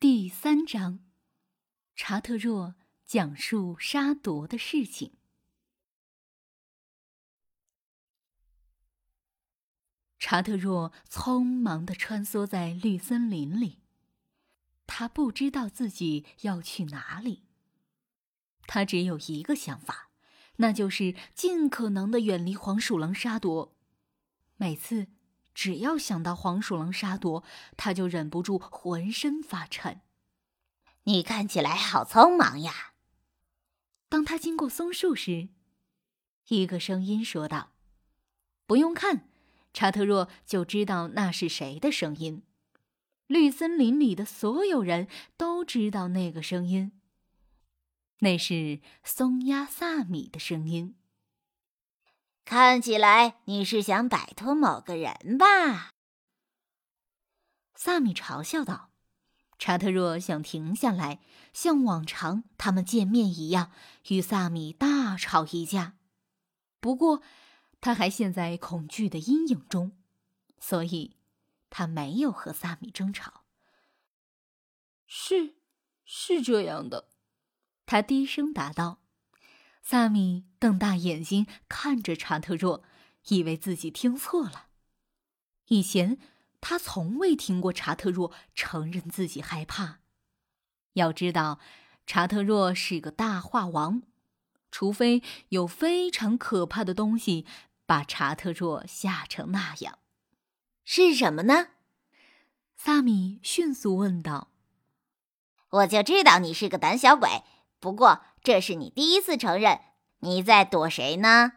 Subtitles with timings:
[0.00, 1.00] 第三章，
[1.94, 5.18] 查特若讲述杀夺的事情。
[10.18, 13.80] 查特若匆忙的穿梭在绿森林里，
[14.86, 17.42] 他不知道自己要去哪里。
[18.62, 20.08] 他只有一个想法，
[20.56, 23.76] 那就是尽可能的远离黄鼠狼沙夺。
[24.56, 25.08] 每次。
[25.54, 27.44] 只要想到黄鼠狼杀夺，
[27.76, 30.02] 他就忍不住浑身发颤。
[31.04, 32.92] 你看起来好匆忙呀！
[34.08, 35.48] 当他经过松树时，
[36.48, 37.72] 一个声音说道
[38.66, 39.28] ：“不用看，
[39.72, 42.42] 查特若就知道那是谁的声音。
[43.26, 46.92] 绿森林里的所有人都知道那个声音，
[48.18, 50.96] 那是松鸦萨米的声音。”
[52.44, 55.90] 看起来你是想摆脱某个人吧？
[57.74, 58.90] 萨米嘲笑道。
[59.58, 61.20] 查特若想停下来，
[61.52, 63.70] 像往常他们见面一样，
[64.08, 65.98] 与萨米大吵一架。
[66.80, 67.22] 不过，
[67.82, 69.92] 他还陷在恐惧的阴影中，
[70.58, 71.18] 所以
[71.68, 73.44] 他没有和萨米争吵。
[75.06, 75.56] 是，
[76.06, 77.10] 是这样的，
[77.84, 78.99] 他低声答道。
[79.82, 82.84] 萨米瞪大眼睛看着查特若，
[83.28, 84.66] 以为自己听错了。
[85.66, 86.18] 以前
[86.60, 90.00] 他从未听过查特若承认自己害怕。
[90.94, 91.58] 要知道，
[92.06, 94.02] 查特若是个大话王，
[94.70, 97.46] 除非有非常可怕的东西
[97.86, 99.98] 把查特若吓成那样。
[100.84, 101.68] 是什么呢？
[102.76, 104.48] 萨米迅速问道。
[105.70, 107.42] 我就知道你是个胆小鬼。
[107.80, 109.80] 不过，这是你第一次承认
[110.18, 111.54] 你在躲谁呢？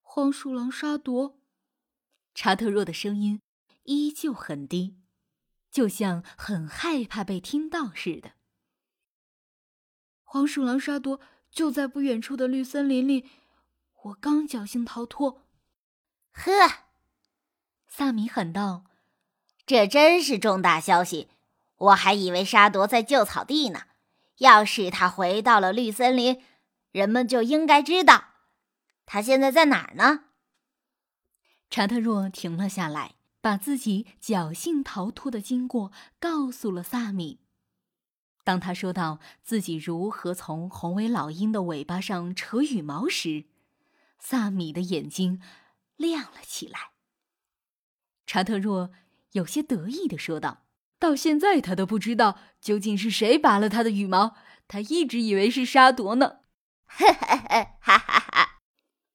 [0.00, 1.36] 黄鼠狼沙夺。
[2.32, 3.40] 查特若的声音
[3.82, 4.96] 依旧很低，
[5.70, 8.32] 就像很害怕被听到似的。
[10.22, 13.28] 黄鼠狼沙夺就在不远处的绿森林里，
[14.04, 15.42] 我刚侥幸逃脱。
[16.30, 16.84] 呵，
[17.88, 18.84] 萨米喊道
[19.66, 21.30] ：“这真是重大消息！
[21.76, 23.86] 我还以为沙铎在旧草地呢。”
[24.38, 26.42] 要是他回到了绿森林，
[26.92, 28.24] 人们就应该知道
[29.06, 30.24] 他现在在哪儿呢。
[31.70, 37.40] 查特若停了下来，把自己侥幸逃脱的经过告诉了萨米。
[38.44, 43.46] 当他说到自己如何从红尾老鹰的尾巴上扯羽毛时，
[44.18, 45.40] 萨米的眼睛
[45.96, 46.92] 亮了起来。
[48.26, 48.92] 查特若
[49.32, 50.65] 有些得意的说道。
[50.98, 54.34] 到现在，他都不知道究竟是谁拔了他的羽毛。
[54.68, 56.38] 他一直以为是沙铎呢。
[56.86, 57.76] 哈哈哈！
[57.80, 58.60] 哈哈哈！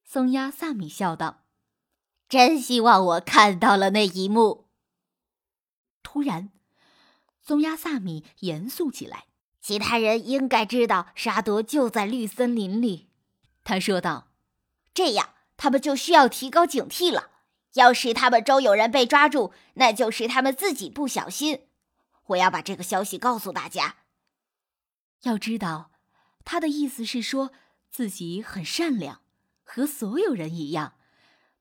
[0.03, 1.44] 松鸦萨米笑道
[2.30, 4.68] ：“真希望我看到了那一幕。”
[6.03, 6.52] 突然，
[7.41, 9.25] 松鸦萨米严肃起来
[9.62, 13.09] ：“其他人应该知道沙铎就在绿森林里。”
[13.64, 14.28] 他说道
[14.94, 17.31] ：“这样，他们就需要提高警惕了。
[17.74, 21.68] 要是他们中有人被抓住，那就是他们自己不小心。”
[22.28, 23.98] 我要把这个消息告诉大家。
[25.24, 25.92] 要知道，
[26.44, 27.52] 他的意思是说
[27.90, 29.22] 自己很善良，
[29.64, 30.96] 和所有人一样。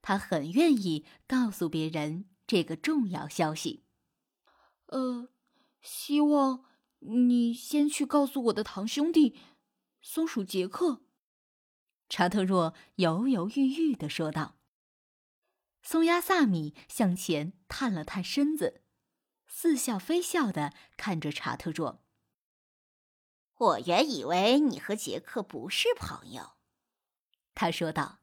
[0.03, 3.84] 他很愿意告诉别人这个重要消息。
[4.87, 5.28] 呃，
[5.82, 6.65] 希望
[7.00, 9.38] 你先去告诉我的堂兄弟，
[10.00, 11.03] 松鼠杰克。
[12.09, 14.56] 查特若犹犹豫豫的说道。
[15.82, 18.82] 松鸦萨米向前探了探身子。
[19.52, 22.02] 似笑非笑的看着查特若。
[23.56, 26.52] 我原以为你和杰克不是朋友，
[27.54, 28.20] 他说道。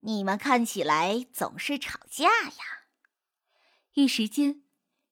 [0.00, 2.86] 你们看起来总是吵架呀。
[3.92, 4.62] 一时间，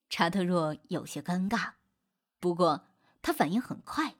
[0.09, 1.73] 查特若有些尴尬，
[2.39, 2.87] 不过
[3.21, 4.15] 他反应很快。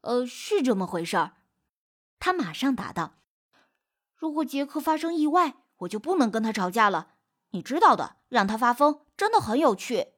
[0.00, 1.36] 呃，是这么回事儿。
[2.18, 3.18] 他马上答道
[4.16, 7.15] ：“如果杰克发生意外，我就不能跟他吵架了。
[7.56, 10.12] 你知道的，让他发疯。”真的很有趣。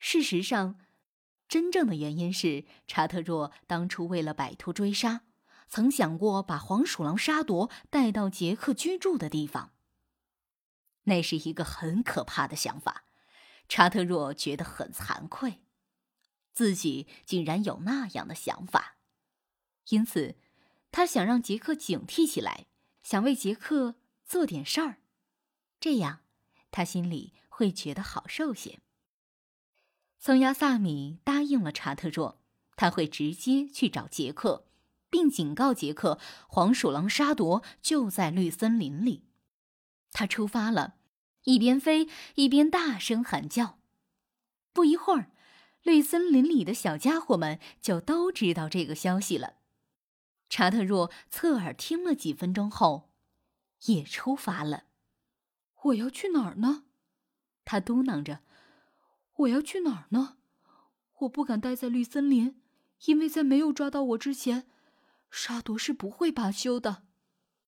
[0.00, 0.76] 事实上，
[1.48, 5.22] 真正的原因是查特若当初为了摆脱追杀，
[5.68, 9.72] 曾想过把黄鼠狼沙夺带到杰克居住的地方。
[11.04, 13.04] 那是一个很可怕的想法，
[13.68, 15.62] 查特若觉得很惭愧，
[16.52, 18.96] 自己竟然有那样的想法。
[19.90, 20.36] 因此，
[20.90, 22.66] 他想让杰克警惕起来，
[23.02, 23.94] 想为杰克
[24.26, 24.98] 做点事儿，
[25.80, 26.20] 这样。
[26.70, 28.78] 他心里会觉得好受些。
[30.18, 32.38] 松鸦萨米答应了查特若，
[32.76, 34.66] 他会直接去找杰克，
[35.08, 39.24] 并警告杰克，黄鼠狼沙铎就在绿森林里。
[40.12, 40.96] 他出发了，
[41.44, 43.78] 一边飞一边大声喊叫
[44.74, 45.30] ：“不一会儿，
[45.82, 49.54] 绿森林里的小家伙们就都知道这个消息了。
[50.50, 53.10] 查特若侧耳听了几分钟后，
[53.86, 54.87] 也出发了。
[55.84, 56.84] 我要去哪儿呢？
[57.64, 58.40] 他嘟囔着
[59.36, 60.38] ：“我要去哪儿呢？
[61.20, 62.60] 我不敢待在绿森林，
[63.06, 64.68] 因为在没有抓到我之前，
[65.30, 67.04] 沙朵是不会罢休的。”